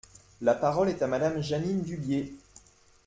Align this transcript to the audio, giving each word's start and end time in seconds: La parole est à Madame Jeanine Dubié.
La 0.41 0.55
parole 0.55 0.89
est 0.89 1.03
à 1.03 1.07
Madame 1.07 1.43
Jeanine 1.43 1.83
Dubié. 1.83 2.33